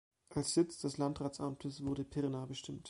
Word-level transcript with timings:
Als 0.33 0.55
Sitz 0.55 0.79
des 0.79 0.97
Landratsamtes 0.97 1.85
wurde 1.85 2.03
Pirna 2.03 2.47
bestimmt. 2.47 2.79